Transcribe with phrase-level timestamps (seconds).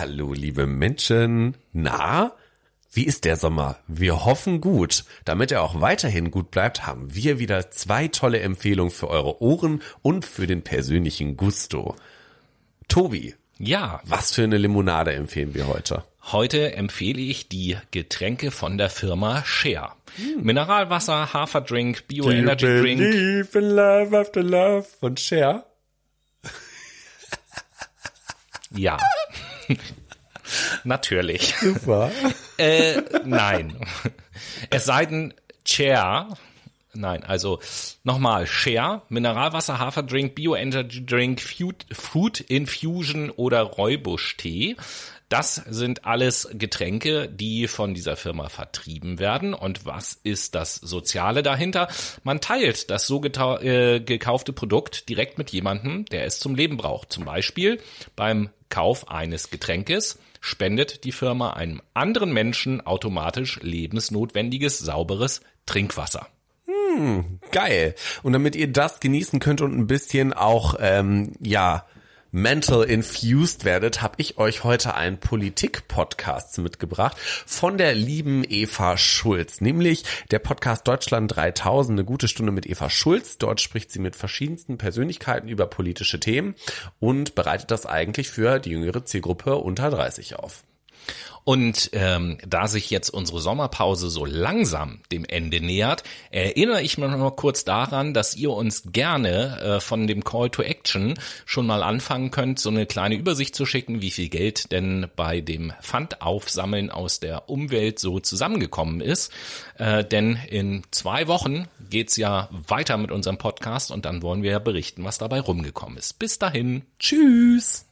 [0.00, 1.56] Hallo, liebe Menschen.
[1.72, 2.30] Na,
[2.92, 3.80] wie ist der Sommer?
[3.88, 5.04] Wir hoffen gut.
[5.24, 9.82] Damit er auch weiterhin gut bleibt, haben wir wieder zwei tolle Empfehlungen für eure Ohren
[10.00, 11.96] und für den persönlichen Gusto.
[12.86, 13.34] Tobi.
[13.58, 14.00] Ja.
[14.04, 16.04] Was für eine Limonade empfehlen wir heute?
[16.30, 19.94] Heute empfehle ich die Getränke von der Firma Share.
[20.14, 20.44] Hm.
[20.44, 23.00] Mineralwasser, Haferdrink, Bio-Energy Drink.
[23.00, 25.64] Believe in love after love von Share.
[28.70, 28.98] Ja.
[30.84, 31.54] Natürlich.
[31.60, 32.10] Super.
[32.56, 33.76] äh, nein.
[34.70, 36.28] Es sei denn, Chair.
[36.94, 37.60] Nein, also
[38.02, 44.76] nochmal, Share, Mineralwasser, Haferdrink, Bio-Energy Drink, Food Infusion oder Räubusch-Tee.
[45.28, 49.52] Das sind alles Getränke, die von dieser Firma vertrieben werden.
[49.52, 51.88] Und was ist das Soziale dahinter?
[52.24, 57.12] Man teilt das so äh, gekaufte Produkt direkt mit jemandem, der es zum Leben braucht.
[57.12, 57.78] Zum Beispiel
[58.16, 66.28] beim Kauf eines Getränkes spendet die Firma einem anderen Menschen automatisch lebensnotwendiges, sauberes Trinkwasser.
[66.88, 67.94] Hm, geil.
[68.22, 71.84] Und damit ihr das genießen könnt und ein bisschen auch, ähm, ja,
[72.30, 79.60] mental infused werdet, habe ich euch heute einen Politik-Podcast mitgebracht von der lieben Eva Schulz,
[79.60, 83.38] nämlich der Podcast Deutschland 3000, eine gute Stunde mit Eva Schulz.
[83.38, 86.54] Dort spricht sie mit verschiedensten Persönlichkeiten über politische Themen
[87.00, 90.64] und bereitet das eigentlich für die jüngere Zielgruppe unter 30 auf.
[91.44, 97.08] Und ähm, da sich jetzt unsere Sommerpause so langsam dem Ende nähert, erinnere ich mich
[97.08, 101.14] noch kurz daran, dass ihr uns gerne äh, von dem Call to Action
[101.46, 105.40] schon mal anfangen könnt, so eine kleine Übersicht zu schicken, wie viel Geld denn bei
[105.40, 109.32] dem Pfandaufsammeln aus der Umwelt so zusammengekommen ist.
[109.78, 114.50] Äh, denn in zwei Wochen geht's ja weiter mit unserem Podcast und dann wollen wir
[114.50, 116.18] ja berichten, was dabei rumgekommen ist.
[116.18, 117.86] Bis dahin, tschüss.